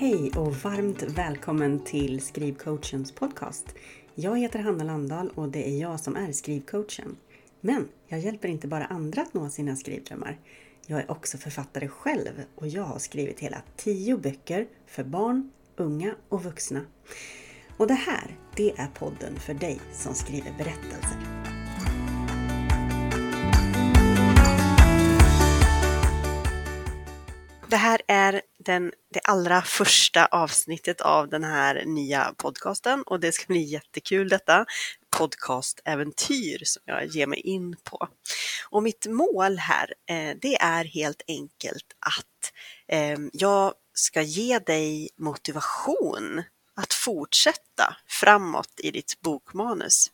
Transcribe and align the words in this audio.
Hej 0.00 0.32
och 0.36 0.54
varmt 0.54 1.02
välkommen 1.02 1.84
till 1.84 2.20
Skrivcoachens 2.20 3.12
podcast. 3.12 3.74
Jag 4.14 4.38
heter 4.38 4.58
Hanna 4.58 4.84
Landahl 4.84 5.30
och 5.34 5.48
det 5.48 5.68
är 5.68 5.80
jag 5.80 6.00
som 6.00 6.16
är 6.16 6.32
skrivcoachen. 6.32 7.16
Men 7.60 7.88
jag 8.08 8.20
hjälper 8.20 8.48
inte 8.48 8.68
bara 8.68 8.84
andra 8.84 9.22
att 9.22 9.34
nå 9.34 9.50
sina 9.50 9.76
skrivdrömmar. 9.76 10.38
Jag 10.86 11.00
är 11.00 11.10
också 11.10 11.38
författare 11.38 11.88
själv 11.88 12.42
och 12.54 12.68
jag 12.68 12.82
har 12.82 12.98
skrivit 12.98 13.40
hela 13.40 13.62
tio 13.76 14.16
böcker 14.16 14.66
för 14.86 15.04
barn, 15.04 15.50
unga 15.76 16.14
och 16.28 16.44
vuxna. 16.44 16.80
Och 17.76 17.86
det 17.86 17.94
här, 17.94 18.36
det 18.56 18.70
är 18.70 18.88
podden 18.98 19.36
för 19.36 19.54
dig 19.54 19.80
som 19.92 20.14
skriver 20.14 20.54
berättelser. 20.58 21.59
Det 27.70 27.76
här 27.76 28.02
är 28.08 28.42
den, 28.64 28.92
det 29.14 29.20
allra 29.20 29.62
första 29.62 30.26
avsnittet 30.26 31.00
av 31.00 31.28
den 31.28 31.44
här 31.44 31.84
nya 31.84 32.34
podcasten 32.36 33.02
och 33.02 33.20
det 33.20 33.32
ska 33.32 33.44
bli 33.46 33.62
jättekul 33.62 34.28
detta 34.28 34.64
podcastäventyr 35.16 36.62
som 36.64 36.82
jag 36.86 37.06
ger 37.06 37.26
mig 37.26 37.40
in 37.40 37.76
på. 37.84 38.08
Och 38.70 38.82
mitt 38.82 39.06
mål 39.06 39.58
här, 39.58 39.94
eh, 40.08 40.36
det 40.42 40.56
är 40.56 40.84
helt 40.84 41.22
enkelt 41.28 41.86
att 41.98 42.52
ehm, 42.88 43.30
jag 43.32 43.74
ska 43.94 44.22
ge 44.22 44.58
dig 44.58 45.08
motivation 45.18 46.42
att 46.76 46.94
fortsätta 46.94 47.96
framåt 48.08 48.80
i 48.82 48.90
ditt 48.90 49.20
bokmanus. 49.20 50.06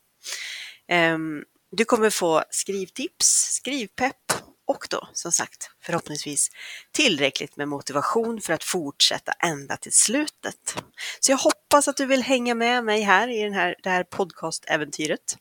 Ehm, 0.88 1.45
du 1.70 1.84
kommer 1.84 2.11
få 2.11 2.45
skrivtips, 2.50 3.27
skrivpepp 3.52 4.33
och 4.66 4.87
då 4.91 5.09
som 5.12 5.33
sagt 5.33 5.70
förhoppningsvis 5.83 6.51
tillräckligt 6.93 7.56
med 7.56 7.69
motivation 7.69 8.41
för 8.41 8.52
att 8.52 8.65
fortsätta 8.65 9.33
ända 9.33 9.77
till 9.77 9.92
slutet. 9.92 10.77
Så 11.20 11.33
jag 11.33 11.39
hoppas 11.39 11.89
att 11.89 11.97
du 11.97 12.06
vill 12.06 12.23
hänga 12.23 12.55
med 12.55 12.84
mig 12.84 13.03
här 13.03 13.28
i 13.28 13.42
den 13.42 13.53
här, 13.53 13.77
det 13.83 13.91
här 13.91 14.05
podcastäventyret 14.05 15.36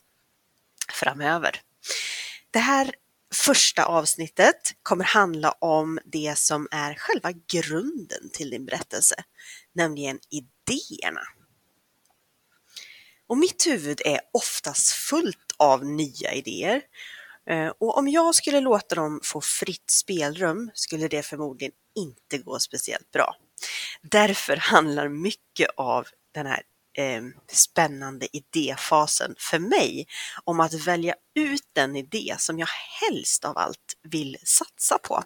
framöver. 0.92 1.60
Det 2.50 2.58
här 2.58 2.94
första 3.34 3.84
avsnittet 3.84 4.74
kommer 4.82 5.04
handla 5.04 5.50
om 5.50 5.98
det 6.04 6.38
som 6.38 6.68
är 6.70 6.94
själva 6.94 7.32
grunden 7.32 8.30
till 8.32 8.50
din 8.50 8.66
berättelse, 8.66 9.14
nämligen 9.72 10.18
idéerna. 10.30 11.20
Och 13.28 13.38
mitt 13.38 13.66
huvud 13.66 14.00
är 14.04 14.20
oftast 14.32 14.88
fullt 14.88 15.52
av 15.56 15.84
nya 15.84 16.32
idéer 16.32 16.82
Eh, 17.50 17.72
och 17.78 17.98
om 17.98 18.08
jag 18.08 18.34
skulle 18.34 18.60
låta 18.60 18.94
dem 18.94 19.20
få 19.22 19.40
fritt 19.40 19.90
spelrum 19.90 20.70
skulle 20.74 21.08
det 21.08 21.22
förmodligen 21.22 21.72
inte 21.96 22.38
gå 22.38 22.58
speciellt 22.58 23.10
bra. 23.10 23.36
Därför 24.02 24.56
handlar 24.56 25.08
mycket 25.08 25.68
av 25.76 26.06
den 26.32 26.46
här 26.46 26.62
eh, 26.98 27.22
spännande 27.52 28.36
idéfasen 28.36 29.34
för 29.38 29.58
mig 29.58 30.06
om 30.44 30.60
att 30.60 30.74
välja 30.74 31.14
ut 31.34 31.68
den 31.72 31.96
idé 31.96 32.34
som 32.38 32.58
jag 32.58 32.68
helst 33.00 33.44
av 33.44 33.58
allt 33.58 33.96
vill 34.02 34.36
satsa 34.44 34.98
på. 34.98 35.22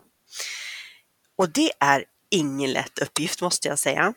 Och 1.36 1.48
det 1.48 1.72
är 1.80 2.04
ingen 2.30 2.72
lätt 2.72 2.98
uppgift 2.98 3.40
måste 3.40 3.68
jag 3.68 3.78
säga. 3.78 4.14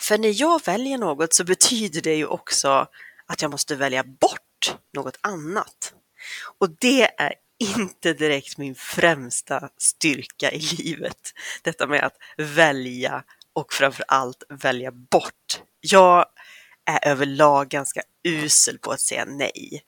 För 0.00 0.18
när 0.18 0.40
jag 0.40 0.64
väljer 0.64 0.98
något 0.98 1.34
så 1.34 1.44
betyder 1.44 2.00
det 2.00 2.14
ju 2.14 2.26
också 2.26 2.88
att 3.26 3.42
jag 3.42 3.50
måste 3.50 3.76
välja 3.76 4.04
bort 4.04 4.76
något 4.94 5.18
annat. 5.20 5.94
Och 6.58 6.70
det 6.78 7.20
är 7.20 7.34
inte 7.58 8.12
direkt 8.12 8.58
min 8.58 8.74
främsta 8.74 9.68
styrka 9.78 10.50
i 10.52 10.60
livet. 10.60 11.32
Detta 11.62 11.86
med 11.86 12.04
att 12.04 12.16
välja 12.36 13.24
och 13.52 13.72
framför 13.72 14.04
allt 14.08 14.42
välja 14.48 14.90
bort. 14.92 15.62
Jag 15.80 16.26
är 16.84 17.08
överlag 17.08 17.68
ganska 17.68 18.02
usel 18.24 18.78
på 18.78 18.90
att 18.90 19.00
säga 19.00 19.24
nej. 19.24 19.82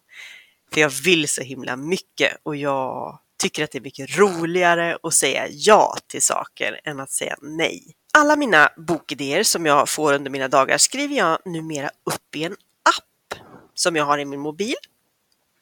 För 0.72 0.80
jag 0.80 0.90
vill 0.90 1.28
så 1.28 1.42
himla 1.42 1.76
mycket 1.76 2.36
och 2.42 2.56
jag 2.56 3.18
tycker 3.42 3.64
att 3.64 3.70
det 3.70 3.78
är 3.78 3.82
mycket 3.82 4.18
roligare 4.18 4.98
att 5.02 5.14
säga 5.14 5.46
ja 5.50 5.96
till 6.06 6.22
saker 6.22 6.80
än 6.84 7.00
att 7.00 7.10
säga 7.10 7.36
nej. 7.42 7.94
Alla 8.12 8.36
mina 8.36 8.72
bokidéer 8.76 9.42
som 9.42 9.66
jag 9.66 9.88
får 9.88 10.12
under 10.12 10.30
mina 10.30 10.48
dagar 10.48 10.78
skriver 10.78 11.16
jag 11.16 11.38
numera 11.44 11.88
upp 11.88 12.36
i 12.36 12.44
en 12.44 12.52
app 12.98 13.40
som 13.74 13.96
jag 13.96 14.04
har 14.04 14.18
i 14.18 14.24
min 14.24 14.40
mobil 14.40 14.74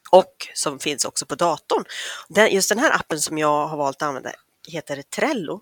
och 0.09 0.47
som 0.53 0.79
finns 0.79 1.05
också 1.05 1.25
på 1.25 1.35
datorn. 1.35 1.83
just 2.51 2.69
den 2.69 2.79
här 2.79 2.95
appen 2.95 3.19
som 3.19 3.37
jag 3.37 3.67
har 3.67 3.77
valt 3.77 4.01
att 4.01 4.07
använda 4.07 4.31
heter 4.67 5.01
Trello. 5.01 5.61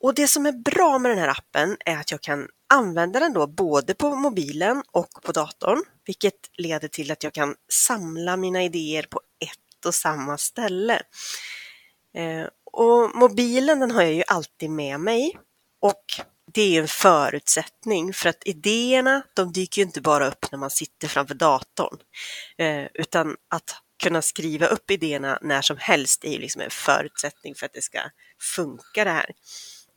Och 0.00 0.14
det 0.14 0.28
som 0.28 0.46
är 0.46 0.52
bra 0.52 0.98
med 0.98 1.10
den 1.10 1.18
här 1.18 1.28
appen 1.28 1.76
är 1.84 1.96
att 1.96 2.10
jag 2.10 2.20
kan 2.20 2.48
använda 2.74 3.20
den 3.20 3.32
då 3.32 3.46
både 3.46 3.94
på 3.94 4.14
mobilen 4.14 4.82
och 4.90 5.08
på 5.22 5.32
datorn, 5.32 5.82
vilket 6.06 6.34
leder 6.52 6.88
till 6.88 7.10
att 7.10 7.22
jag 7.22 7.32
kan 7.32 7.54
samla 7.72 8.36
mina 8.36 8.62
idéer 8.62 9.06
på 9.10 9.20
ett 9.40 9.86
och 9.86 9.94
samma 9.94 10.38
ställe. 10.38 11.02
Eh, 12.14 12.46
och 12.64 13.16
mobilen 13.16 13.80
den 13.80 13.90
har 13.90 14.02
jag 14.02 14.12
ju 14.12 14.24
alltid 14.26 14.70
med 14.70 15.00
mig 15.00 15.38
och 15.80 16.04
det 16.52 16.76
är 16.76 16.80
en 16.80 16.88
förutsättning 16.88 18.12
för 18.12 18.28
att 18.28 18.42
idéerna, 18.44 19.22
de 19.34 19.52
dyker 19.52 19.82
ju 19.82 19.86
inte 19.86 20.00
bara 20.00 20.26
upp 20.26 20.52
när 20.52 20.58
man 20.58 20.70
sitter 20.70 21.08
framför 21.08 21.34
datorn, 21.34 21.98
eh, 22.58 22.86
utan 22.94 23.36
att 23.50 23.76
kunna 24.02 24.22
skriva 24.22 24.66
upp 24.66 24.90
idéerna 24.90 25.38
när 25.42 25.62
som 25.62 25.76
helst 25.76 26.24
är 26.24 26.30
ju 26.30 26.38
liksom 26.38 26.62
en 26.62 26.70
förutsättning 26.70 27.54
för 27.54 27.66
att 27.66 27.72
det 27.72 27.82
ska 27.82 28.00
funka 28.40 29.04
det 29.04 29.10
här. 29.10 29.30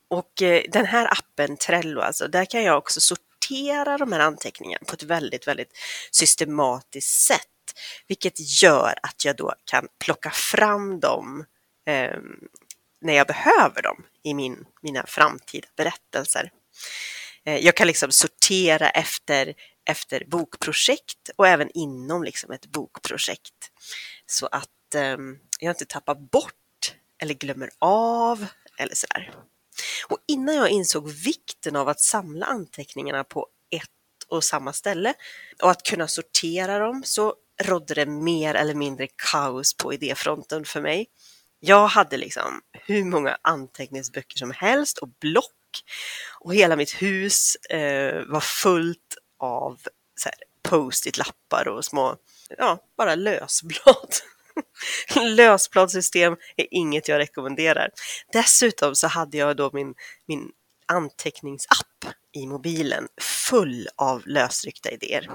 Och 0.08 0.42
eh, 0.42 0.62
den 0.68 0.86
här 0.86 1.12
appen 1.12 1.56
Trello, 1.56 2.00
alltså, 2.00 2.28
där 2.28 2.44
kan 2.44 2.62
jag 2.62 2.78
också 2.78 3.00
sortera 3.00 3.98
de 3.98 4.12
här 4.12 4.20
anteckningarna 4.20 4.84
på 4.86 4.94
ett 4.94 5.02
väldigt, 5.02 5.46
väldigt 5.46 5.72
systematiskt 6.10 7.26
sätt, 7.26 7.40
vilket 8.06 8.62
gör 8.62 8.94
att 9.02 9.24
jag 9.24 9.36
då 9.36 9.54
kan 9.64 9.88
plocka 9.98 10.30
fram 10.30 11.00
dem 11.00 11.44
eh, 11.86 12.18
när 13.00 13.14
jag 13.14 13.26
behöver 13.26 13.82
dem 13.82 14.04
i 14.22 14.34
min, 14.34 14.64
mina 14.82 15.06
framtida 15.06 15.68
berättelser. 15.76 16.50
Eh, 17.44 17.56
jag 17.56 17.76
kan 17.76 17.86
liksom 17.86 18.12
sortera 18.12 18.90
efter, 18.90 19.54
efter 19.90 20.24
bokprojekt 20.26 21.30
och 21.36 21.48
även 21.48 21.70
inom 21.74 22.22
liksom 22.22 22.52
ett 22.52 22.66
bokprojekt 22.66 23.70
så 24.26 24.46
att 24.46 24.94
eh, 24.94 25.16
jag 25.60 25.70
inte 25.70 25.84
tappar 25.84 26.14
bort 26.14 26.94
eller 27.22 27.34
glömmer 27.34 27.70
av 27.78 28.46
eller 28.78 28.94
sådär. 28.94 29.34
Och 30.08 30.18
innan 30.28 30.54
jag 30.54 30.68
insåg 30.68 31.10
vikten 31.10 31.76
av 31.76 31.88
att 31.88 32.00
samla 32.00 32.46
anteckningarna 32.46 33.24
på 33.24 33.46
ett 33.70 33.88
och 34.28 34.44
samma 34.44 34.72
ställe 34.72 35.14
och 35.62 35.70
att 35.70 35.82
kunna 35.82 36.08
sortera 36.08 36.78
dem 36.78 37.02
så 37.04 37.34
rådde 37.62 37.94
det 37.94 38.06
mer 38.06 38.54
eller 38.54 38.74
mindre 38.74 39.08
kaos 39.32 39.76
på 39.76 39.92
idéfronten 39.92 40.64
för 40.64 40.80
mig. 40.80 41.06
Jag 41.60 41.86
hade 41.86 42.16
liksom 42.16 42.60
hur 42.72 43.04
många 43.04 43.38
anteckningsböcker 43.42 44.38
som 44.38 44.50
helst 44.50 44.98
och 44.98 45.08
block 45.20 45.52
och 46.40 46.54
hela 46.54 46.76
mitt 46.76 47.02
hus 47.02 47.56
eh, 47.56 48.22
var 48.26 48.40
fullt 48.40 49.16
av 49.38 49.80
post-it-lappar 50.62 51.68
och 51.68 51.84
små, 51.84 52.16
ja, 52.58 52.78
bara 52.96 53.14
lösblad. 53.14 54.14
Lösbladssystem 55.36 56.36
är 56.56 56.66
inget 56.70 57.08
jag 57.08 57.18
rekommenderar. 57.18 57.90
Dessutom 58.32 58.94
så 58.94 59.06
hade 59.06 59.36
jag 59.36 59.56
då 59.56 59.70
min, 59.72 59.94
min 60.26 60.50
anteckningsapp 60.86 62.14
i 62.32 62.46
mobilen 62.46 63.08
full 63.20 63.88
av 63.96 64.26
lösryckta 64.26 64.90
idéer. 64.90 65.30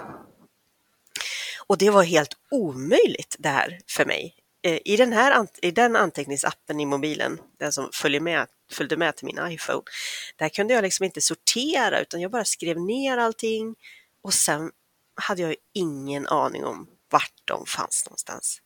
Och 1.67 1.78
det 1.78 1.89
var 1.89 2.03
helt 2.03 2.38
omöjligt 2.51 3.35
det 3.39 3.50
här 3.50 3.79
för 3.88 4.06
mig 4.06 4.35
Eh, 4.63 4.79
i 4.85 4.97
den 4.97 5.13
här 5.13 5.47
i 5.62 5.72
den 5.72 5.96
anteckningsappen 5.96 6.79
i 6.79 6.85
mobilen, 6.85 7.41
den 7.59 7.72
som 7.72 7.90
följer 7.94 8.21
med, 8.21 8.48
följde 8.71 8.98
med 8.98 9.15
till 9.15 9.25
min 9.25 9.39
iPhone, 9.48 9.81
där 10.36 10.50
kunde 10.50 10.74
jag 10.74 10.81
liksom 10.81 11.04
inte 11.04 11.21
sortera 11.21 12.00
utan 12.00 12.21
jag 12.21 12.31
bara 12.31 12.45
skrev 12.45 12.80
ner 12.80 13.18
allting 13.18 13.75
och 14.21 14.33
sen 14.33 14.71
hade 15.15 15.42
jag 15.42 15.56
ingen 15.74 16.27
aning 16.27 16.65
om 16.65 16.88
vart 17.10 17.42
de 17.45 17.65
fanns 17.65 18.06
någonstans. 18.06 18.62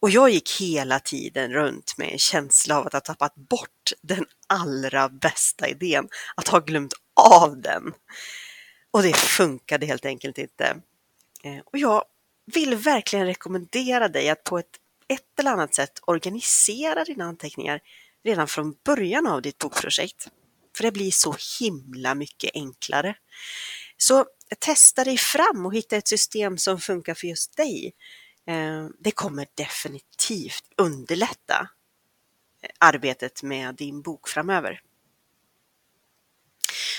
Och 0.00 0.10
jag 0.10 0.30
gick 0.30 0.60
hela 0.60 1.00
tiden 1.00 1.52
runt 1.52 1.94
med 1.98 2.12
en 2.12 2.18
känsla 2.18 2.78
av 2.78 2.86
att 2.86 2.92
ha 2.92 3.00
tappat 3.00 3.34
bort 3.34 3.92
den 4.02 4.26
allra 4.46 5.08
bästa 5.08 5.68
idén, 5.68 6.08
att 6.34 6.48
ha 6.48 6.58
glömt 6.58 6.94
av 7.14 7.60
den. 7.60 7.94
Och 8.90 9.02
det 9.02 9.16
funkade 9.16 9.86
helt 9.86 10.04
enkelt 10.04 10.38
inte. 10.38 10.76
Eh, 11.42 11.58
och 11.64 11.78
jag 11.78 12.04
vill 12.54 12.74
verkligen 12.74 13.26
rekommendera 13.26 14.08
dig 14.08 14.28
att 14.28 14.44
på 14.44 14.58
ett 14.58 14.78
ett 15.08 15.38
eller 15.38 15.50
annat 15.50 15.74
sätt 15.74 16.00
organisera 16.06 17.04
dina 17.04 17.24
anteckningar 17.24 17.80
redan 18.24 18.48
från 18.48 18.76
början 18.84 19.26
av 19.26 19.42
ditt 19.42 19.58
bokprojekt. 19.58 20.28
För 20.76 20.84
det 20.84 20.92
blir 20.92 21.10
så 21.10 21.36
himla 21.60 22.14
mycket 22.14 22.50
enklare. 22.54 23.16
Så 23.96 24.26
testa 24.58 25.04
dig 25.04 25.16
fram 25.16 25.66
och 25.66 25.74
hitta 25.74 25.96
ett 25.96 26.08
system 26.08 26.58
som 26.58 26.80
funkar 26.80 27.14
för 27.14 27.26
just 27.26 27.56
dig. 27.56 27.94
Eh, 28.46 28.86
det 28.98 29.10
kommer 29.10 29.46
definitivt 29.54 30.64
underlätta 30.76 31.68
eh, 32.62 32.70
arbetet 32.78 33.42
med 33.42 33.74
din 33.74 34.02
bok 34.02 34.28
framöver. 34.28 34.80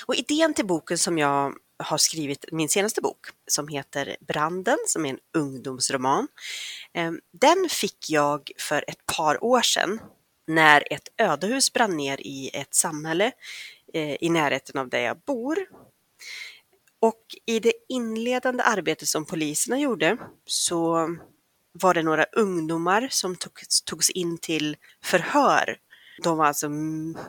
Och 0.05 0.15
idén 0.15 0.53
till 0.53 0.65
boken 0.65 0.97
som 0.97 1.17
jag 1.17 1.55
har 1.79 1.97
skrivit, 1.97 2.45
min 2.51 2.69
senaste 2.69 3.01
bok, 3.01 3.27
som 3.47 3.67
heter 3.67 4.17
Branden, 4.19 4.77
som 4.87 5.05
är 5.05 5.09
en 5.09 5.19
ungdomsroman, 5.33 6.27
ehm, 6.93 7.19
den 7.31 7.69
fick 7.69 8.09
jag 8.09 8.51
för 8.57 8.85
ett 8.87 9.05
par 9.05 9.43
år 9.43 9.61
sedan 9.61 9.99
när 10.47 10.93
ett 10.93 11.07
ödehus 11.17 11.73
brann 11.73 11.97
ner 11.97 12.21
i 12.21 12.49
ett 12.53 12.75
samhälle 12.75 13.31
eh, 13.93 14.15
i 14.23 14.29
närheten 14.29 14.81
av 14.81 14.89
där 14.89 14.99
jag 14.99 15.17
bor. 15.19 15.57
Och 16.99 17.23
i 17.45 17.59
det 17.59 17.73
inledande 17.89 18.63
arbetet 18.63 19.07
som 19.07 19.25
poliserna 19.25 19.79
gjorde 19.79 20.17
så 20.45 21.09
var 21.71 21.93
det 21.93 22.03
några 22.03 22.23
ungdomar 22.23 23.07
som 23.11 23.35
togs, 23.35 23.81
togs 23.81 24.09
in 24.09 24.37
till 24.37 24.77
förhör. 25.03 25.77
De 26.23 26.37
var 26.37 26.45
alltså 26.45 26.69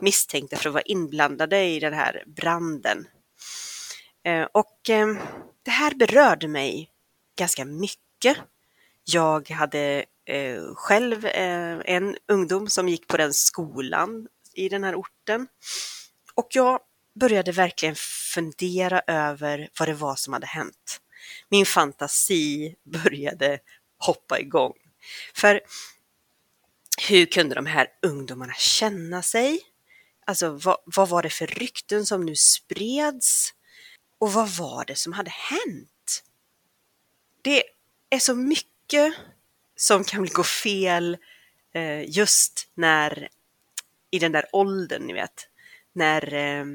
misstänkta 0.01 0.55
för 0.55 0.69
att 0.69 0.73
vara 0.73 0.83
inblandade 0.83 1.63
i 1.63 1.79
den 1.79 1.93
här 1.93 2.23
branden. 2.25 3.07
Eh, 4.23 4.43
och 4.43 4.89
eh, 4.89 5.07
det 5.63 5.71
här 5.71 5.93
berörde 5.95 6.47
mig 6.47 6.91
ganska 7.37 7.65
mycket. 7.65 8.37
Jag 9.03 9.49
hade 9.49 10.05
eh, 10.25 10.61
själv 10.75 11.25
en 11.85 12.17
ungdom 12.27 12.67
som 12.67 12.89
gick 12.89 13.07
på 13.07 13.17
den 13.17 13.33
skolan 13.33 14.27
i 14.53 14.69
den 14.69 14.83
här 14.83 14.95
orten. 14.95 15.47
Och 16.35 16.47
jag 16.51 16.79
började 17.19 17.51
verkligen 17.51 17.95
fundera 18.33 19.01
över 19.07 19.69
vad 19.79 19.87
det 19.87 19.93
var 19.93 20.15
som 20.15 20.33
hade 20.33 20.47
hänt. 20.47 21.01
Min 21.49 21.65
fantasi 21.65 22.75
började 22.83 23.59
hoppa 23.97 24.39
igång. 24.39 24.73
För 25.35 25.61
hur 27.09 27.25
kunde 27.25 27.55
de 27.55 27.65
här 27.65 27.87
ungdomarna 28.01 28.53
känna 28.53 29.21
sig? 29.21 29.59
Alltså 30.25 30.49
vad, 30.49 30.77
vad 30.85 31.09
var 31.09 31.23
det 31.23 31.29
för 31.29 31.47
rykten 31.47 32.05
som 32.05 32.25
nu 32.25 32.35
spreds? 32.35 33.53
Och 34.21 34.33
vad 34.33 34.49
var 34.49 34.85
det 34.85 34.95
som 34.95 35.13
hade 35.13 35.31
hänt? 35.31 36.23
Det 37.41 37.63
är 38.09 38.19
så 38.19 38.35
mycket 38.35 39.13
som 39.75 40.03
kan 40.03 40.25
gå 40.25 40.43
fel 40.43 41.17
eh, 41.73 42.09
just 42.09 42.67
när 42.73 43.29
i 44.11 44.19
den 44.19 44.31
där 44.31 44.45
åldern, 44.51 45.03
ni 45.03 45.13
vet, 45.13 45.47
när, 45.93 46.33
eh, 46.33 46.65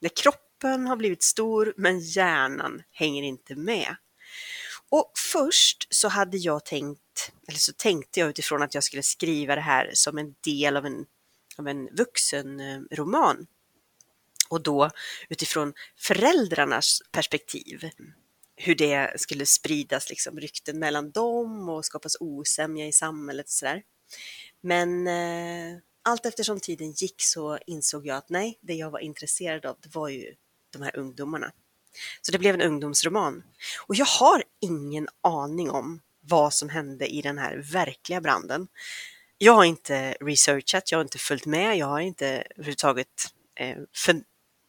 när 0.00 0.16
kroppen 0.16 0.86
har 0.86 0.96
blivit 0.96 1.22
stor 1.22 1.74
men 1.76 2.00
hjärnan 2.00 2.82
hänger 2.90 3.22
inte 3.22 3.54
med. 3.54 3.96
Och 4.88 5.12
först 5.32 5.94
så 5.94 6.08
hade 6.08 6.36
jag 6.36 6.64
tänkt, 6.64 7.32
eller 7.48 7.58
så 7.58 7.72
tänkte 7.72 8.20
jag 8.20 8.28
utifrån 8.28 8.62
att 8.62 8.74
jag 8.74 8.84
skulle 8.84 9.02
skriva 9.02 9.54
det 9.54 9.60
här 9.60 9.90
som 9.94 10.18
en 10.18 10.34
del 10.40 10.76
av 10.76 10.86
en, 10.86 11.06
av 11.58 11.68
en 11.68 11.88
vuxenroman. 11.96 13.46
Och 14.48 14.62
då 14.62 14.90
utifrån 15.28 15.74
föräldrarnas 15.96 17.02
perspektiv. 17.12 17.90
Hur 18.56 18.74
det 18.74 19.20
skulle 19.20 19.46
spridas 19.46 20.10
liksom, 20.10 20.40
rykten 20.40 20.78
mellan 20.78 21.10
dem 21.10 21.68
och 21.68 21.84
skapas 21.84 22.16
osämja 22.20 22.86
i 22.86 22.92
samhället 22.92 23.46
och 23.46 23.50
sådär. 23.50 23.82
Men 24.60 25.06
eh, 25.06 25.78
allt 26.02 26.26
eftersom 26.26 26.60
tiden 26.60 26.92
gick 26.92 27.22
så 27.22 27.58
insåg 27.66 28.06
jag 28.06 28.16
att 28.16 28.30
nej, 28.30 28.58
det 28.62 28.74
jag 28.74 28.90
var 28.90 28.98
intresserad 28.98 29.66
av 29.66 29.76
det 29.80 29.94
var 29.94 30.08
ju 30.08 30.34
de 30.72 30.82
här 30.82 30.96
ungdomarna. 30.96 31.52
Så 32.22 32.32
det 32.32 32.38
blev 32.38 32.54
en 32.54 32.62
ungdomsroman. 32.62 33.42
Och 33.86 33.94
jag 33.94 34.06
har 34.06 34.44
ingen 34.60 35.08
aning 35.20 35.70
om 35.70 36.00
vad 36.20 36.54
som 36.54 36.68
hände 36.68 37.06
i 37.06 37.22
den 37.22 37.38
här 37.38 37.56
verkliga 37.72 38.20
branden. 38.20 38.68
Jag 39.38 39.52
har 39.52 39.64
inte 39.64 40.16
researchat, 40.20 40.90
jag 40.90 40.98
har 40.98 41.02
inte 41.02 41.18
följt 41.18 41.46
med, 41.46 41.76
jag 41.76 41.86
har 41.86 42.00
inte 42.00 42.44
överhuvudtaget 42.56 43.08
eh, 43.54 43.76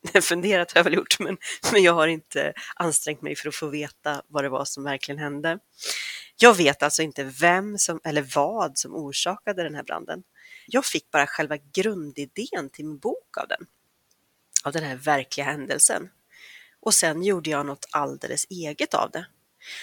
funderat 0.21 0.71
har 0.71 0.79
jag 0.79 0.83
väl 0.83 0.93
gjort, 0.93 1.19
men, 1.19 1.37
men 1.71 1.83
jag 1.83 1.93
har 1.93 2.07
inte 2.07 2.53
ansträngt 2.75 3.21
mig 3.21 3.35
för 3.35 3.49
att 3.49 3.55
få 3.55 3.67
veta 3.67 4.21
vad 4.27 4.43
det 4.43 4.49
var 4.49 4.65
som 4.65 4.83
verkligen 4.83 5.19
hände. 5.19 5.59
Jag 6.37 6.57
vet 6.57 6.83
alltså 6.83 7.01
inte 7.01 7.23
vem 7.23 7.77
som, 7.77 7.99
eller 8.03 8.27
vad 8.35 8.77
som 8.77 8.95
orsakade 8.95 9.63
den 9.63 9.75
här 9.75 9.83
branden. 9.83 10.23
Jag 10.67 10.85
fick 10.85 11.11
bara 11.11 11.27
själva 11.27 11.57
grundidén 11.73 12.69
till 12.73 12.85
min 12.85 12.99
bok 12.99 13.37
av 13.37 13.47
den, 13.47 13.67
av 14.63 14.71
den 14.73 14.83
här 14.83 14.95
verkliga 14.95 15.45
händelsen. 15.45 16.09
Och 16.81 16.93
sen 16.93 17.23
gjorde 17.23 17.49
jag 17.49 17.65
något 17.65 17.85
alldeles 17.91 18.45
eget 18.49 18.93
av 18.93 19.11
det. 19.11 19.25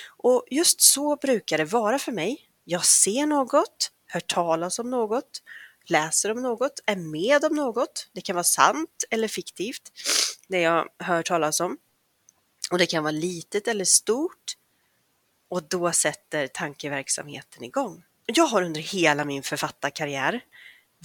Och 0.08 0.44
just 0.50 0.80
så 0.80 1.16
brukar 1.16 1.58
det 1.58 1.64
vara 1.64 1.98
för 1.98 2.12
mig. 2.12 2.48
Jag 2.64 2.84
ser 2.84 3.26
något, 3.26 3.90
hör 4.06 4.20
talas 4.20 4.78
om 4.78 4.90
något, 4.90 5.42
läser 5.90 6.30
om 6.30 6.42
något, 6.42 6.80
är 6.86 6.96
med 6.96 7.44
om 7.44 7.56
något. 7.56 8.08
Det 8.12 8.20
kan 8.20 8.34
vara 8.34 8.44
sant 8.44 9.04
eller 9.10 9.28
fiktivt, 9.28 9.92
det 10.48 10.60
jag 10.60 10.88
hör 10.98 11.22
talas 11.22 11.60
om. 11.60 11.78
Och 12.70 12.78
det 12.78 12.86
kan 12.86 13.02
vara 13.02 13.12
litet 13.12 13.68
eller 13.68 13.84
stort. 13.84 14.56
Och 15.48 15.62
då 15.62 15.92
sätter 15.92 16.46
tankeverksamheten 16.46 17.64
igång. 17.64 18.04
Jag 18.26 18.46
har 18.46 18.62
under 18.62 18.80
hela 18.80 19.24
min 19.24 19.42
författarkarriär 19.42 20.40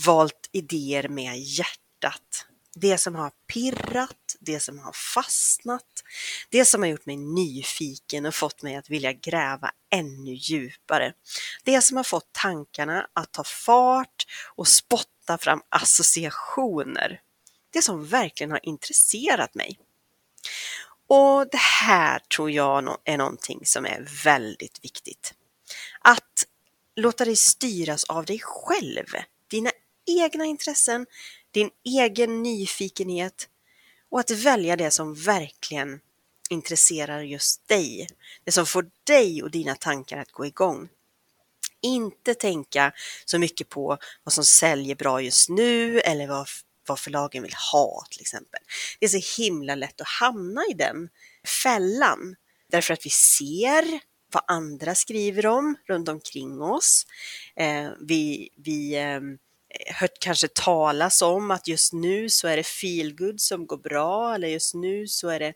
valt 0.06 0.50
idéer 0.51 1.07
med 1.07 1.39
hjärtat. 1.39 2.45
Det 2.75 2.97
som 2.97 3.15
har 3.15 3.31
pirrat, 3.47 4.35
det 4.39 4.59
som 4.59 4.79
har 4.79 4.94
fastnat, 5.13 6.03
det 6.50 6.65
som 6.65 6.81
har 6.81 6.89
gjort 6.89 7.06
mig 7.06 7.18
nyfiken 7.18 8.25
och 8.25 8.35
fått 8.35 8.62
mig 8.62 8.75
att 8.75 8.89
vilja 8.89 9.13
gräva 9.13 9.71
ännu 9.89 10.33
djupare. 10.33 11.13
Det 11.63 11.81
som 11.81 11.97
har 11.97 12.03
fått 12.03 12.33
tankarna 12.33 13.07
att 13.13 13.31
ta 13.31 13.44
fart 13.44 14.25
och 14.56 14.68
spotta 14.68 15.38
fram 15.38 15.62
associationer. 15.69 17.21
Det 17.69 17.81
som 17.81 18.06
verkligen 18.06 18.51
har 18.51 18.65
intresserat 18.65 19.56
mig. 19.56 19.79
Och 21.07 21.50
det 21.51 21.62
här 21.81 22.19
tror 22.19 22.51
jag 22.51 22.97
är 23.03 23.17
någonting 23.17 23.65
som 23.65 23.85
är 23.85 24.07
väldigt 24.24 24.85
viktigt. 24.85 25.33
Att 26.00 26.47
låta 26.95 27.25
dig 27.25 27.35
styras 27.35 28.03
av 28.03 28.25
dig 28.25 28.39
själv, 28.44 29.06
dina 29.47 29.71
egna 30.06 30.45
intressen, 30.45 31.06
din 31.51 31.69
egen 31.83 32.44
nyfikenhet 32.44 33.50
och 34.09 34.19
att 34.19 34.31
välja 34.31 34.75
det 34.75 34.92
som 34.92 35.15
verkligen 35.15 36.00
intresserar 36.50 37.21
just 37.21 37.68
dig. 37.68 38.07
Det 38.44 38.51
som 38.51 38.65
får 38.65 38.89
dig 39.03 39.44
och 39.44 39.51
dina 39.51 39.75
tankar 39.75 40.18
att 40.18 40.31
gå 40.31 40.45
igång. 40.45 40.89
Inte 41.81 42.33
tänka 42.33 42.94
så 43.25 43.39
mycket 43.39 43.69
på 43.69 43.98
vad 44.24 44.33
som 44.33 44.44
säljer 44.44 44.95
bra 44.95 45.21
just 45.21 45.50
nu 45.50 46.00
eller 46.00 46.27
vad, 46.27 46.48
vad 46.88 47.00
förlagen 47.00 47.44
vill 47.44 47.53
ha 47.72 48.05
till 48.10 48.22
exempel. 48.22 48.60
Det 49.00 49.05
är 49.05 49.22
så 49.22 49.41
himla 49.41 49.75
lätt 49.75 50.01
att 50.01 50.08
hamna 50.08 50.62
i 50.72 50.74
den 50.74 51.10
fällan 51.63 52.36
därför 52.70 52.93
att 52.93 53.05
vi 53.05 53.10
ser 53.10 54.00
vad 54.34 54.43
andra 54.48 54.96
skriver 54.96 55.46
om 55.46 55.75
runt 55.88 56.10
omkring 56.10 56.62
oss. 56.62 57.05
Eh, 57.55 57.89
vi 58.00 58.50
vi 58.55 58.96
eh, 58.96 59.20
hört 60.00 60.20
kanske 60.20 60.48
talas 60.48 61.22
om 61.22 61.51
att 61.51 61.68
just 61.68 61.94
nu 61.94 62.30
så 62.30 62.48
är 62.48 62.58
det 62.58 62.63
feelgood 62.63 63.42
som 63.42 63.68
går 63.68 63.78
bra 63.78 64.36
eller 64.36 64.48
just 64.48 64.74
nu 64.74 65.08
så 65.08 65.30
är 65.30 65.40
det, 65.40 65.54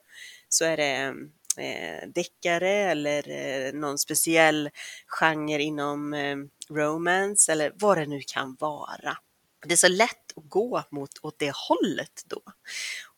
så 0.50 0.66
är 0.66 0.78
det 0.78 1.14
eh, 1.58 2.10
deckare 2.10 2.72
eller 2.72 3.30
eh, 3.30 3.74
någon 3.74 3.98
speciell 3.98 4.70
genre 5.08 5.62
inom 5.62 6.14
eh, 6.14 6.38
romance 6.70 7.52
eller 7.52 7.72
vad 7.76 7.98
det 7.98 8.06
nu 8.06 8.22
kan 8.28 8.56
vara. 8.60 9.18
Det 9.66 9.74
är 9.74 9.78
så 9.78 9.88
lätt 9.88 10.38
att 10.38 10.50
gå 10.50 10.84
mot 10.92 11.12
åt 11.22 11.40
det 11.40 11.54
hållet 11.56 12.24
då 12.26 12.42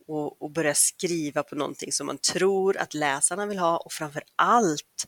och, 0.08 0.42
och 0.42 0.52
börja 0.52 0.74
skriva 0.74 1.44
på 1.44 1.56
någonting 1.56 1.92
som 1.92 2.08
man 2.08 2.18
tror 2.18 2.78
att 2.78 2.94
läsarna 2.94 3.46
vill 3.46 3.60
ha 3.60 3.78
och 3.78 3.92
framför 3.92 4.24
allt 4.36 5.08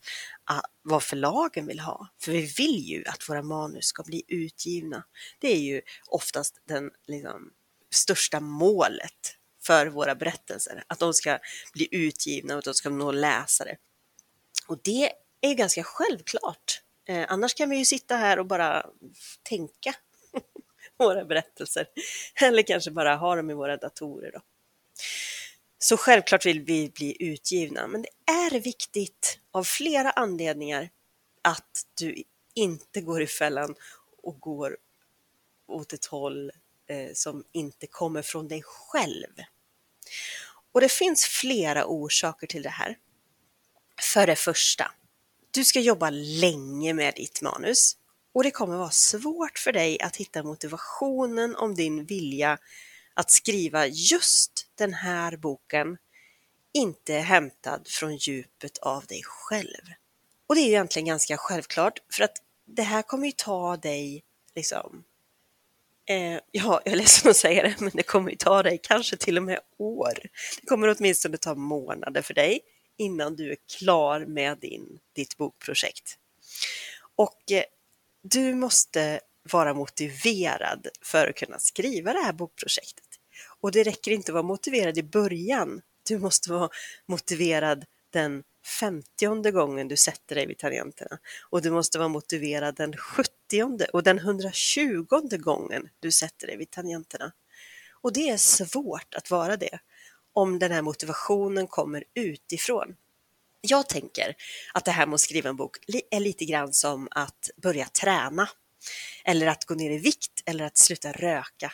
vad 0.82 1.04
förlagen 1.04 1.68
vill 1.68 1.80
ha. 1.80 2.08
För 2.22 2.32
vi 2.32 2.46
vill 2.58 2.86
ju 2.86 3.06
att 3.06 3.30
våra 3.30 3.42
manus 3.42 3.86
ska 3.86 4.04
bli 4.04 4.24
utgivna. 4.28 5.04
Det 5.40 5.48
är 5.48 5.60
ju 5.60 5.82
oftast 6.08 6.62
den 6.68 6.92
liksom, 7.08 7.54
största 7.92 8.40
målet 8.40 9.36
för 9.64 9.88
våra 9.88 10.16
berättelser, 10.16 10.84
att 10.88 11.00
de 11.00 11.14
ska 11.14 11.40
bli 11.74 11.88
utgivna 11.92 12.54
och 12.54 12.60
att 12.60 12.66
de 12.66 12.74
ska 12.74 12.90
nå 12.90 13.12
läsare. 13.12 13.78
Och 14.68 14.80
det 14.84 15.12
är 15.42 15.54
ganska 15.54 15.84
självklart. 15.84 16.82
Eh, 17.08 17.26
annars 17.28 17.54
kan 17.54 17.70
vi 17.70 17.78
ju 17.78 17.86
sitta 17.86 18.16
här 18.16 18.40
och 18.40 18.46
bara 18.46 18.86
tänka 19.44 19.96
våra 20.98 21.26
berättelser. 21.26 21.88
Eller 22.42 22.64
kanske 22.64 22.92
bara 22.92 23.16
ha 23.16 23.36
dem 23.36 23.50
i 23.50 23.54
våra 23.54 23.78
datorer. 23.78 24.32
Då. 24.32 24.42
Så 25.80 25.98
självklart 25.98 26.46
vill 26.46 26.62
vi 26.62 26.90
bli 26.90 27.18
utgivna, 27.20 27.88
men 27.88 28.02
det 28.02 28.32
är 28.32 28.60
viktigt 28.60 29.40
av 29.52 29.64
flera 29.64 30.12
anledningar 30.12 30.90
att 31.42 31.86
du 31.94 32.24
inte 32.54 33.02
går 33.02 33.22
i 33.22 33.28
fällan 33.28 33.76
och 34.24 34.40
går 34.40 34.78
åt 35.68 35.94
ett 35.94 36.06
håll 36.06 36.52
eh, 36.88 37.10
som 37.14 37.44
inte 37.52 37.88
kommer 37.88 38.22
från 38.22 38.48
dig 38.48 38.64
själv. 38.66 39.34
Och 40.72 40.82
det 40.82 40.90
finns 40.90 41.26
flera 41.26 41.86
orsaker 41.86 42.48
till 42.48 42.64
det 42.64 42.70
här. 42.70 42.98
För 44.14 44.28
det 44.28 44.36
första, 44.36 44.92
du 45.52 45.64
ska 45.66 45.80
jobba 45.80 46.10
länge 46.10 46.94
med 46.94 47.14
ditt 47.16 47.42
manus 47.42 47.98
och 48.34 48.44
det 48.44 48.52
kommer 48.52 48.78
vara 48.78 48.92
svårt 48.92 49.60
för 49.60 49.72
dig 49.72 50.02
att 50.02 50.16
hitta 50.16 50.44
motivationen 50.44 51.56
om 51.56 51.76
din 51.76 52.06
vilja 52.06 52.58
att 53.20 53.32
skriva 53.32 53.88
just 53.88 54.68
den 54.76 54.94
här 54.94 55.38
boken 55.38 55.98
inte 56.74 57.14
är 57.14 57.22
hämtad 57.22 57.88
från 57.88 58.16
djupet 58.16 58.78
av 58.78 59.06
dig 59.06 59.22
själv. 59.24 59.94
Och 60.48 60.56
det 60.56 60.62
är 60.62 60.66
ju 60.66 60.70
egentligen 60.70 61.06
ganska 61.06 61.38
självklart 61.38 62.00
för 62.12 62.24
att 62.24 62.38
det 62.66 62.82
här 62.82 63.02
kommer 63.02 63.26
ju 63.26 63.32
ta 63.32 63.78
dig 63.78 64.24
liksom 64.56 65.04
Eh, 66.10 66.40
ja, 66.52 66.82
jag 66.86 66.94
är 66.94 66.96
ledsen 66.96 67.32
att 67.32 67.38
säga 67.38 67.64
det, 67.64 67.76
men 67.80 67.92
det 67.94 68.04
kommer 68.04 68.32
ju 68.32 68.38
ta 68.38 68.64
dig 68.64 68.80
kanske 68.84 69.18
till 69.18 69.38
och 69.38 69.44
med 69.44 69.60
år. 69.78 70.14
Det 70.62 70.68
kommer 70.68 70.96
åtminstone 70.98 71.38
ta 71.38 71.56
månader 71.56 72.22
för 72.22 72.34
dig 72.34 72.60
innan 72.98 73.36
du 73.36 73.52
är 73.52 73.58
klar 73.78 74.26
med 74.26 74.58
din, 74.58 75.00
ditt 75.14 75.38
bokprojekt. 75.38 76.18
Och 77.16 77.52
eh, 77.52 77.64
du 78.22 78.54
måste 78.56 79.20
vara 79.52 79.74
motiverad 79.74 80.88
för 81.02 81.28
att 81.28 81.36
kunna 81.36 81.60
skriva 81.60 82.14
det 82.14 82.20
här 82.20 82.34
bokprojektet. 82.34 83.09
Och 83.62 83.72
det 83.72 83.84
räcker 83.84 84.12
inte 84.12 84.32
att 84.32 84.34
vara 84.34 84.44
motiverad 84.44 84.98
i 84.98 85.04
början. 85.04 85.82
Du 86.08 86.20
måste 86.20 86.52
vara 86.52 86.70
motiverad 87.06 87.86
den 88.10 88.44
femtionde 88.80 89.52
gången 89.52 89.88
du 89.88 89.98
sätter 89.98 90.36
dig 90.36 90.46
vid 90.46 90.58
tangenterna 90.58 91.20
och 91.50 91.62
du 91.62 91.72
måste 91.72 91.98
vara 91.98 92.08
motiverad 92.08 92.76
den 92.76 92.98
sjuttionde 92.98 93.86
och 93.86 94.04
den 94.04 94.20
hundratjugonde 94.20 95.38
gången 95.38 95.90
du 96.00 96.12
sätter 96.12 96.48
dig 96.48 96.58
vid 96.58 96.72
tangenterna. 96.72 97.32
Och 98.02 98.14
det 98.14 98.30
är 98.30 98.38
svårt 98.38 99.14
att 99.14 99.32
vara 99.32 99.58
det 99.58 99.80
om 100.34 100.60
den 100.60 100.72
här 100.72 100.82
motivationen 100.82 101.68
kommer 101.68 102.04
utifrån. 102.14 102.96
Jag 103.62 103.90
tänker 103.90 104.36
att 104.74 104.86
det 104.86 104.92
här 104.92 105.06
med 105.06 105.14
att 105.14 105.22
skriva 105.22 105.50
en 105.50 105.56
bok 105.56 105.78
är 106.12 106.20
lite 106.20 106.46
grann 106.46 106.74
som 106.74 107.08
att 107.12 107.50
börja 107.58 107.86
träna 107.86 108.50
eller 109.24 109.48
att 109.48 109.66
gå 109.66 109.76
ner 109.76 109.92
i 109.92 109.98
vikt 109.98 110.44
eller 110.46 110.66
att 110.66 110.78
sluta 110.78 111.12
röka. 111.12 111.72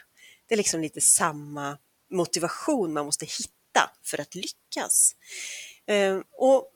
Det 0.47 0.55
är 0.55 0.57
liksom 0.57 0.81
lite 0.81 1.01
samma 1.01 1.77
motivation 2.11 2.93
man 2.93 3.05
måste 3.05 3.25
hitta 3.25 3.91
för 4.03 4.21
att 4.21 4.35
lyckas. 4.35 5.15
Ehm, 5.85 6.23
och 6.31 6.71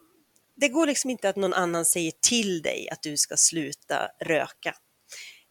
det 0.55 0.67
går 0.67 0.87
liksom 0.87 1.09
inte 1.09 1.29
att 1.29 1.35
någon 1.35 1.53
annan 1.53 1.85
säger 1.85 2.13
till 2.21 2.61
dig 2.61 2.89
att 2.89 3.01
du 3.01 3.17
ska 3.17 3.37
sluta 3.37 4.11
röka. 4.19 4.75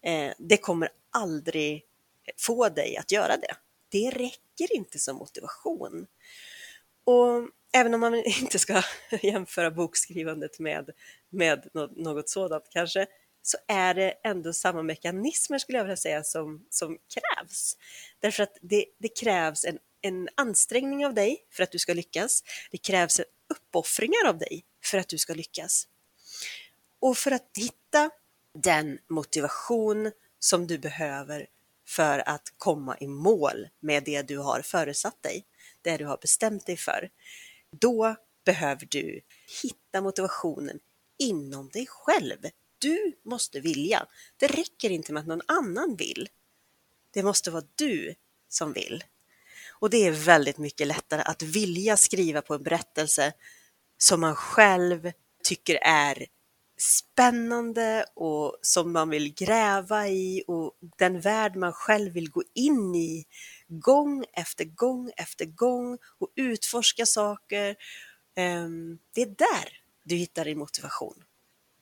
Ehm, 0.02 0.32
det 0.38 0.56
kommer 0.56 0.88
aldrig 1.10 1.84
få 2.38 2.68
dig 2.68 2.96
att 2.96 3.12
göra 3.12 3.36
det. 3.36 3.56
Det 3.88 4.10
räcker 4.10 4.76
inte 4.76 4.98
som 4.98 5.16
motivation. 5.16 6.06
Och 7.04 7.48
även 7.72 7.94
om 7.94 8.00
man 8.00 8.14
inte 8.40 8.58
ska 8.58 8.82
jämföra 9.22 9.70
bokskrivandet 9.70 10.58
med, 10.58 10.90
med 11.30 11.68
något 11.96 12.28
sådant 12.28 12.64
kanske, 12.70 13.06
så 13.48 13.58
är 13.68 13.94
det 13.94 14.14
ändå 14.24 14.52
samma 14.52 14.82
mekanismer 14.82 15.58
skulle 15.58 15.78
jag 15.78 15.84
vilja 15.84 15.96
säga 15.96 16.24
som, 16.24 16.66
som 16.70 16.98
krävs. 17.14 17.76
Därför 18.20 18.42
att 18.42 18.58
det, 18.62 18.84
det 18.98 19.08
krävs 19.08 19.64
en, 19.64 19.78
en 20.00 20.28
ansträngning 20.34 21.06
av 21.06 21.14
dig 21.14 21.46
för 21.50 21.62
att 21.62 21.70
du 21.70 21.78
ska 21.78 21.94
lyckas. 21.94 22.42
Det 22.70 22.78
krävs 22.78 23.20
uppoffringar 23.54 24.28
av 24.28 24.38
dig 24.38 24.64
för 24.84 24.98
att 24.98 25.08
du 25.08 25.18
ska 25.18 25.34
lyckas. 25.34 25.88
Och 27.00 27.16
för 27.16 27.30
att 27.30 27.50
hitta 27.56 28.10
den 28.62 28.98
motivation 29.08 30.12
som 30.38 30.66
du 30.66 30.78
behöver 30.78 31.46
för 31.86 32.28
att 32.28 32.54
komma 32.58 32.96
i 33.00 33.06
mål 33.06 33.68
med 33.80 34.04
det 34.04 34.22
du 34.22 34.38
har 34.38 34.62
föresatt 34.62 35.22
dig, 35.22 35.44
det 35.82 35.96
du 35.96 36.06
har 36.06 36.16
bestämt 36.16 36.66
dig 36.66 36.76
för, 36.76 37.10
då 37.80 38.16
behöver 38.44 38.86
du 38.90 39.20
hitta 39.62 40.00
motivationen 40.00 40.78
inom 41.18 41.68
dig 41.68 41.86
själv. 41.86 42.36
Du 42.78 43.18
måste 43.24 43.60
vilja. 43.60 44.06
Det 44.36 44.46
räcker 44.46 44.90
inte 44.90 45.12
med 45.12 45.20
att 45.20 45.26
någon 45.26 45.42
annan 45.46 45.96
vill. 45.96 46.28
Det 47.10 47.22
måste 47.22 47.50
vara 47.50 47.64
du 47.74 48.14
som 48.48 48.72
vill. 48.72 49.04
Och 49.80 49.90
det 49.90 50.06
är 50.06 50.10
väldigt 50.10 50.58
mycket 50.58 50.86
lättare 50.86 51.22
att 51.22 51.42
vilja 51.42 51.96
skriva 51.96 52.42
på 52.42 52.54
en 52.54 52.62
berättelse 52.62 53.32
som 53.98 54.20
man 54.20 54.34
själv 54.34 55.12
tycker 55.44 55.78
är 55.82 56.26
spännande 56.78 58.04
och 58.14 58.58
som 58.62 58.92
man 58.92 59.08
vill 59.08 59.34
gräva 59.34 60.08
i 60.08 60.44
och 60.46 60.72
den 60.98 61.20
värld 61.20 61.56
man 61.56 61.72
själv 61.72 62.12
vill 62.12 62.30
gå 62.30 62.42
in 62.54 62.94
i 62.94 63.24
gång 63.68 64.24
efter 64.32 64.64
gång 64.64 65.10
efter 65.16 65.44
gång 65.44 65.98
och 66.18 66.32
utforska 66.36 67.06
saker. 67.06 67.76
Ehm, 68.36 68.98
det 69.14 69.22
är 69.22 69.26
där 69.26 69.82
du 70.04 70.14
hittar 70.14 70.44
din 70.44 70.58
motivation. 70.58 71.24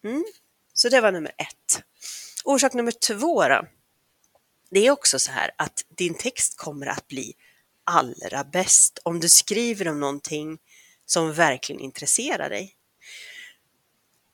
Mm. 0.04 0.24
Så 0.78 0.88
det 0.88 1.00
var 1.00 1.12
nummer 1.12 1.32
ett. 1.38 1.82
Orsak 2.44 2.74
nummer 2.74 2.92
två 2.92 3.48
då. 3.48 3.66
Det 4.70 4.86
är 4.86 4.90
också 4.90 5.18
så 5.18 5.30
här 5.32 5.50
att 5.58 5.84
din 5.88 6.14
text 6.14 6.56
kommer 6.56 6.86
att 6.86 7.08
bli 7.08 7.34
allra 7.84 8.44
bäst 8.44 8.98
om 9.02 9.20
du 9.20 9.28
skriver 9.28 9.88
om 9.88 10.00
någonting 10.00 10.58
som 11.06 11.32
verkligen 11.32 11.80
intresserar 11.80 12.50
dig. 12.50 12.76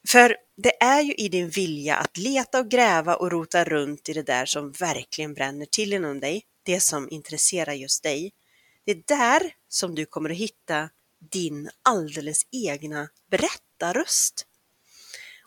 För 0.08 0.36
det 0.56 0.82
är 0.82 1.00
ju 1.00 1.14
i 1.14 1.28
din 1.28 1.48
vilja 1.48 1.96
att 1.96 2.16
leta 2.16 2.58
och 2.58 2.70
gräva 2.70 3.16
och 3.16 3.30
rota 3.30 3.64
runt 3.64 4.08
i 4.08 4.12
det 4.12 4.22
där 4.22 4.46
som 4.46 4.72
verkligen 4.72 5.34
bränner 5.34 5.66
till 5.66 5.92
inom 5.92 6.20
dig, 6.20 6.42
det 6.62 6.80
som 6.80 7.10
intresserar 7.10 7.72
just 7.72 8.02
dig. 8.02 8.32
Det 8.84 8.92
är 8.92 9.02
där 9.06 9.54
som 9.68 9.94
du 9.94 10.06
kommer 10.06 10.30
att 10.30 10.36
hitta 10.36 10.88
din 11.30 11.70
alldeles 11.82 12.46
egna 12.50 13.08
berättarröst. 13.30 14.46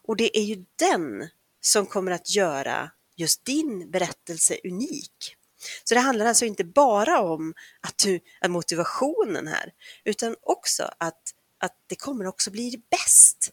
Och 0.07 0.17
det 0.17 0.37
är 0.37 0.43
ju 0.43 0.65
den 0.75 1.29
som 1.61 1.85
kommer 1.85 2.11
att 2.11 2.35
göra 2.35 2.91
just 3.15 3.45
din 3.45 3.91
berättelse 3.91 4.57
unik. 4.63 5.35
Så 5.83 5.93
det 5.93 5.99
handlar 5.99 6.25
alltså 6.25 6.45
inte 6.45 6.63
bara 6.63 7.21
om 7.21 7.53
att 7.81 7.97
du 7.97 8.19
är 8.41 8.49
motivationen 8.49 9.47
här, 9.47 9.73
utan 10.03 10.35
också 10.41 10.89
att, 10.97 11.33
att 11.57 11.75
det 11.87 11.95
kommer 11.95 12.27
också 12.27 12.51
bli 12.51 12.81
bäst. 12.89 13.51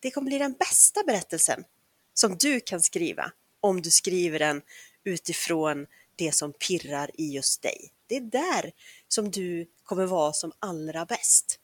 Det 0.00 0.10
kommer 0.10 0.26
bli 0.26 0.38
den 0.38 0.52
bästa 0.52 1.02
berättelsen 1.06 1.64
som 2.14 2.36
du 2.36 2.60
kan 2.60 2.82
skriva 2.82 3.32
om 3.60 3.82
du 3.82 3.90
skriver 3.90 4.38
den 4.38 4.62
utifrån 5.04 5.86
det 6.16 6.32
som 6.32 6.52
pirrar 6.52 7.10
i 7.14 7.34
just 7.34 7.62
dig. 7.62 7.92
Det 8.06 8.16
är 8.16 8.20
där 8.20 8.72
som 9.08 9.30
du 9.30 9.66
kommer 9.82 10.06
vara 10.06 10.32
som 10.32 10.52
allra 10.58 11.04
bäst. 11.04 11.58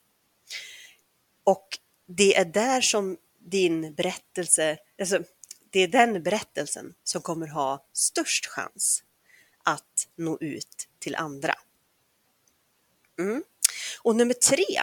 Och 1.44 1.78
det 2.06 2.36
är 2.36 2.44
där 2.44 2.80
som 2.80 3.16
din 3.50 3.94
berättelse, 3.94 4.78
alltså 4.98 5.22
det 5.70 5.80
är 5.80 5.88
den 5.88 6.22
berättelsen 6.22 6.94
som 7.04 7.22
kommer 7.22 7.46
ha 7.46 7.86
störst 7.92 8.46
chans 8.46 9.04
att 9.62 10.08
nå 10.16 10.38
ut 10.40 10.88
till 10.98 11.16
andra. 11.16 11.54
Mm. 13.18 13.42
Och 14.02 14.16
nummer 14.16 14.34
tre 14.34 14.82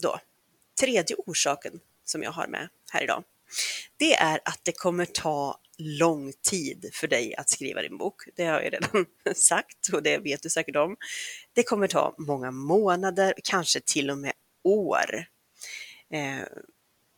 då, 0.00 0.20
tredje 0.80 1.16
orsaken 1.16 1.80
som 2.04 2.22
jag 2.22 2.32
har 2.32 2.46
med 2.46 2.68
här 2.92 3.02
idag, 3.02 3.24
det 3.96 4.14
är 4.14 4.40
att 4.44 4.60
det 4.62 4.72
kommer 4.72 5.04
ta 5.04 5.60
lång 5.78 6.32
tid 6.42 6.90
för 6.92 7.08
dig 7.08 7.34
att 7.34 7.48
skriva 7.50 7.82
din 7.82 7.98
bok. 7.98 8.22
Det 8.36 8.44
har 8.44 8.60
jag 8.60 8.72
redan 8.72 9.06
sagt 9.34 9.88
och 9.92 10.02
det 10.02 10.18
vet 10.18 10.42
du 10.42 10.50
säkert 10.50 10.76
om. 10.76 10.96
Det 11.52 11.62
kommer 11.62 11.88
ta 11.88 12.14
många 12.18 12.50
månader, 12.50 13.34
kanske 13.44 13.80
till 13.80 14.10
och 14.10 14.18
med 14.18 14.32
år. 14.62 15.24
Eh, 16.10 16.46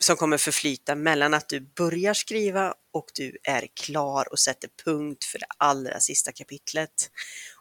som 0.02 0.16
kommer 0.16 0.38
förflyta 0.38 0.94
mellan 0.94 1.34
att 1.34 1.48
du 1.48 1.60
börjar 1.60 2.14
skriva 2.14 2.74
och 2.92 3.10
du 3.14 3.38
är 3.42 3.66
klar 3.74 4.32
och 4.32 4.38
sätter 4.38 4.70
punkt 4.84 5.24
för 5.24 5.38
det 5.38 5.46
allra 5.58 6.00
sista 6.00 6.32
kapitlet. 6.32 7.10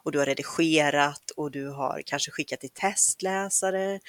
Och 0.03 0.11
du 0.11 0.19
har 0.19 0.25
redigerat 0.25 1.31
och 1.31 1.51
du 1.51 1.67
har 1.67 2.01
kanske 2.05 2.31
skickat 2.31 2.59
till 2.59 2.69
testläsare, 2.69 3.99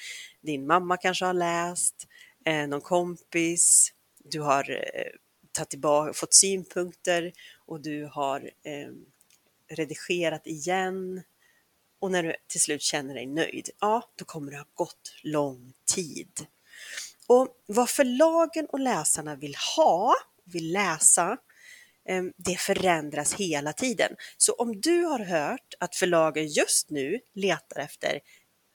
din 0.41 0.67
mamma 0.67 0.97
kanske 0.97 1.25
har 1.25 1.33
läst, 1.33 2.07
eh, 2.45 2.67
någon 2.67 2.81
kompis, 2.81 3.93
du 4.23 4.39
har 4.39 4.71
eh, 4.71 5.11
tagit 5.51 5.69
tillbaka, 5.69 6.13
fått 6.13 6.33
synpunkter 6.33 7.33
och 7.65 7.81
du 7.81 8.05
har 8.05 8.39
eh, 8.41 8.91
redigerat 9.69 10.47
igen. 10.47 11.23
Och 11.99 12.11
när 12.11 12.23
du 12.23 12.35
till 12.47 12.61
slut 12.61 12.81
känner 12.81 13.13
dig 13.13 13.25
nöjd, 13.25 13.69
ja, 13.79 14.11
då 14.15 14.25
kommer 14.25 14.51
det 14.51 14.57
ha 14.57 14.65
gått 14.73 15.15
lång 15.23 15.73
tid. 15.93 16.47
Och 17.33 17.47
vad 17.65 17.89
förlagen 17.89 18.65
och 18.65 18.79
läsarna 18.79 19.35
vill 19.35 19.55
ha, 19.75 20.13
vill 20.43 20.73
läsa, 20.73 21.37
ehm, 22.09 22.33
det 22.37 22.55
förändras 22.55 23.33
hela 23.33 23.73
tiden. 23.73 24.15
Så 24.37 24.53
om 24.53 24.81
du 24.81 25.03
har 25.03 25.19
hört 25.19 25.73
att 25.79 25.95
förlagen 25.95 26.47
just 26.47 26.89
nu 26.89 27.19
letar 27.33 27.81
efter 27.81 28.19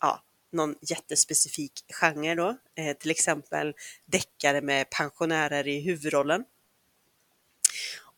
ja, 0.01 0.25
någon 0.53 0.75
jättespecifik 0.83 1.73
genre 1.89 2.35
då, 2.35 2.57
eh, 2.75 2.97
till 2.97 3.11
exempel 3.11 3.75
deckare 4.07 4.61
med 4.61 4.91
pensionärer 4.91 5.69
i 5.69 5.81
huvudrollen. 5.81 6.45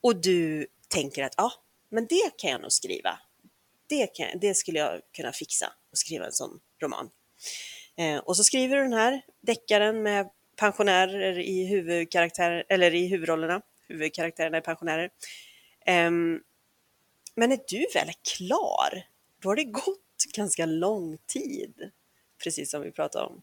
Och 0.01 0.17
du 0.17 0.67
tänker 0.89 1.25
att 1.25 1.35
ja, 1.37 1.53
men 1.89 2.07
det 2.07 2.31
kan 2.37 2.51
jag 2.51 2.61
nog 2.61 2.73
skriva. 2.73 3.19
Det, 3.87 4.07
kan, 4.07 4.27
det 4.41 4.55
skulle 4.55 4.79
jag 4.79 5.01
kunna 5.13 5.33
fixa 5.33 5.73
och 5.93 5.99
skriva 5.99 6.27
en 6.27 6.33
sån 6.33 6.61
roman. 6.83 7.11
Eh, 8.01 8.19
och 8.19 8.37
så 8.37 8.45
skriver 8.45 8.77
du 8.77 8.83
den 8.83 8.93
här 8.93 9.23
deckaren 9.41 10.03
med 10.03 10.31
pensionärer 10.57 11.39
i 11.39 11.67
huvudkaraktär, 11.67 12.65
eller 12.69 12.95
i 12.95 13.07
huvudrollerna. 13.07 13.63
Huvudkaraktärerna 13.89 14.57
är 14.57 14.61
pensionärer. 14.61 15.11
Eh, 15.87 16.11
men 17.35 17.49
när 17.51 17.59
du 17.69 17.87
väl 17.95 18.09
är 18.09 18.37
klar, 18.37 19.07
då 19.43 19.49
har 19.49 19.57
det 19.57 19.65
gått 19.65 20.25
ganska 20.35 20.67
lång 20.67 21.19
tid, 21.27 21.91
precis 22.45 22.71
som 22.71 22.83
vi 22.83 22.91
pratade 22.91 23.25
om. 23.25 23.43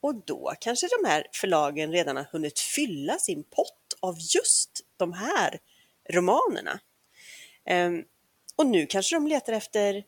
Och 0.00 0.14
då 0.14 0.54
kanske 0.60 0.88
de 1.02 1.08
här 1.08 1.26
förlagen 1.32 1.92
redan 1.92 2.16
har 2.16 2.24
hunnit 2.32 2.58
fylla 2.58 3.18
sin 3.18 3.44
pott 3.44 3.94
av 4.00 4.16
just 4.18 4.80
de 4.96 5.12
här 5.12 5.58
romanerna. 6.10 6.80
Ehm, 7.64 8.04
och 8.56 8.66
nu 8.66 8.86
kanske 8.86 9.16
de 9.16 9.26
letar 9.26 9.52
efter 9.52 10.04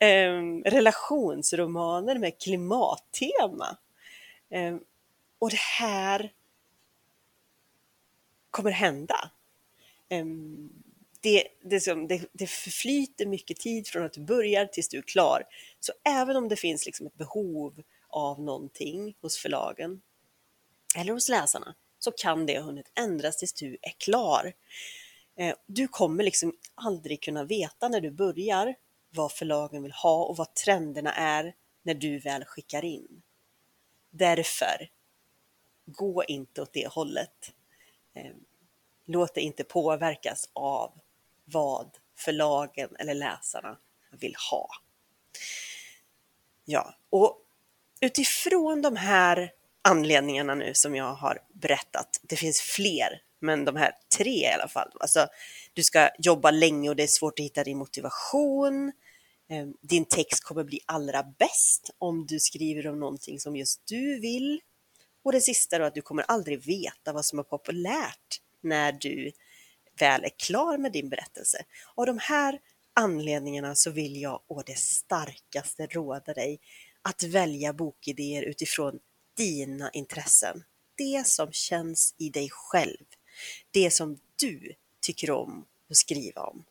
um, 0.00 0.62
relationsromaner 0.64 2.18
med 2.18 2.38
klimattema. 2.38 3.76
Eh, 4.50 4.76
och 5.38 5.50
det 5.50 5.60
här 5.78 6.32
kommer 8.50 8.70
hända. 8.70 9.30
Ehm, 10.08 10.70
det, 11.20 11.48
det, 11.62 11.80
som, 11.80 12.08
det, 12.08 12.28
det 12.32 12.46
förflyter 12.46 13.26
mycket 13.26 13.56
tid 13.56 13.86
från 13.86 14.04
att 14.04 14.12
du 14.12 14.20
börjar 14.20 14.66
tills 14.66 14.88
du 14.88 14.98
är 14.98 15.02
klar. 15.02 15.42
Så 15.80 15.92
även 16.04 16.36
om 16.36 16.48
det 16.48 16.56
finns 16.56 16.86
liksom 16.86 17.06
ett 17.06 17.14
behov 17.14 17.82
av 18.08 18.40
någonting 18.40 19.14
hos 19.20 19.38
förlagen 19.38 20.00
eller 20.96 21.12
hos 21.12 21.28
läsarna 21.28 21.74
så 21.98 22.10
kan 22.10 22.46
det 22.46 22.58
ha 22.58 22.64
hunnit 22.64 22.92
ändras 22.94 23.36
tills 23.36 23.52
du 23.52 23.76
är 23.82 23.94
klar. 23.98 24.52
Ehm, 25.36 25.56
du 25.66 25.88
kommer 25.88 26.24
liksom 26.24 26.56
aldrig 26.74 27.22
kunna 27.22 27.44
veta 27.44 27.88
när 27.88 28.00
du 28.00 28.10
börjar 28.10 28.74
vad 29.10 29.32
förlagen 29.32 29.82
vill 29.82 29.92
ha 29.92 30.24
och 30.24 30.36
vad 30.36 30.54
trenderna 30.54 31.12
är 31.14 31.54
när 31.82 31.94
du 31.94 32.18
väl 32.18 32.44
skickar 32.44 32.84
in. 32.84 33.22
Därför, 34.10 34.90
gå 35.86 36.24
inte 36.24 36.62
åt 36.62 36.72
det 36.72 36.88
hållet. 36.88 37.52
Ehm, 38.14 38.44
låt 39.04 39.34
dig 39.34 39.44
inte 39.44 39.64
påverkas 39.64 40.50
av 40.52 40.92
vad 41.44 41.90
förlagen 42.16 42.96
eller 42.98 43.14
läsarna 43.14 43.78
vill 44.10 44.34
ha. 44.50 44.68
Ja, 46.64 46.94
och 47.10 47.46
utifrån 48.00 48.82
de 48.82 48.96
här 48.96 49.52
anledningarna 49.82 50.54
nu 50.54 50.74
som 50.74 50.96
jag 50.96 51.14
har 51.14 51.42
berättat, 51.52 52.20
det 52.22 52.36
finns 52.36 52.60
fler, 52.60 53.22
men 53.40 53.64
de 53.64 53.76
här 53.76 53.92
tre 54.18 54.30
i 54.30 54.52
alla 54.52 54.68
fall. 54.68 54.88
Alltså, 55.00 55.26
du 55.72 55.82
ska 55.82 56.10
jobba 56.18 56.50
länge 56.50 56.88
och 56.88 56.96
det 56.96 57.02
är 57.02 57.06
svårt 57.06 57.38
att 57.38 57.44
hitta 57.44 57.64
din 57.64 57.78
motivation. 57.78 58.92
Ehm, 59.48 59.74
din 59.80 60.04
text 60.04 60.44
kommer 60.44 60.64
bli 60.64 60.80
allra 60.86 61.22
bäst 61.22 61.90
om 61.98 62.26
du 62.26 62.40
skriver 62.40 62.86
om 62.86 63.00
någonting 63.00 63.40
som 63.40 63.56
just 63.56 63.82
du 63.86 64.20
vill. 64.20 64.60
Och 65.24 65.32
det 65.32 65.40
sista 65.40 65.78
då 65.78 65.84
att 65.84 65.94
du 65.94 66.02
kommer 66.02 66.22
aldrig 66.22 66.64
veta 66.64 67.12
vad 67.12 67.24
som 67.24 67.38
är 67.38 67.42
populärt 67.42 68.40
när 68.60 68.92
du 68.92 69.32
väl 69.98 70.24
är 70.24 70.38
klar 70.38 70.78
med 70.78 70.92
din 70.92 71.08
berättelse. 71.08 71.64
Av 71.94 72.06
de 72.06 72.18
här 72.18 72.60
anledningarna 72.94 73.74
så 73.74 73.90
vill 73.90 74.20
jag 74.20 74.42
å 74.46 74.62
det 74.66 74.78
starkaste 74.78 75.86
råda 75.86 76.34
dig 76.34 76.60
att 77.02 77.22
välja 77.22 77.72
bokidéer 77.72 78.42
utifrån 78.42 78.98
dina 79.36 79.90
intressen. 79.90 80.64
Det 80.96 81.26
som 81.26 81.52
känns 81.52 82.14
i 82.18 82.28
dig 82.28 82.48
själv. 82.50 83.04
Det 83.70 83.90
som 83.90 84.18
du 84.36 84.74
tycker 85.00 85.30
om 85.30 85.64
att 85.90 85.96
skriva 85.96 86.42
om. 86.42 86.64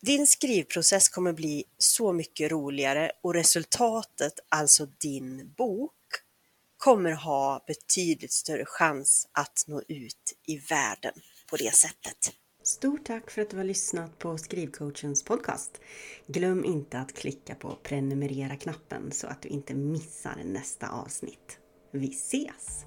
Din 0.00 0.26
skrivprocess 0.26 1.08
kommer 1.08 1.32
bli 1.32 1.64
så 1.78 2.12
mycket 2.12 2.50
roligare 2.50 3.12
och 3.22 3.34
resultatet, 3.34 4.32
alltså 4.48 4.86
din 4.86 5.52
bok, 5.56 5.92
kommer 6.76 7.12
ha 7.12 7.64
betydligt 7.66 8.32
större 8.32 8.64
chans 8.66 9.28
att 9.32 9.64
nå 9.66 9.82
ut 9.88 10.34
i 10.46 10.56
världen 10.56 11.14
på 11.50 11.56
det 11.56 11.74
sättet. 11.74 12.32
Stort 12.62 13.04
tack 13.06 13.30
för 13.30 13.42
att 13.42 13.50
du 13.50 13.56
har 13.56 13.64
lyssnat 13.64 14.18
på 14.18 14.38
Skrivcoachens 14.38 15.22
podcast. 15.22 15.80
Glöm 16.26 16.64
inte 16.64 16.98
att 16.98 17.12
klicka 17.12 17.54
på 17.54 17.78
prenumerera-knappen 17.82 19.12
så 19.12 19.26
att 19.26 19.42
du 19.42 19.48
inte 19.48 19.74
missar 19.74 20.42
nästa 20.44 20.88
avsnitt. 20.88 21.58
Vi 21.92 22.08
ses! 22.08 22.84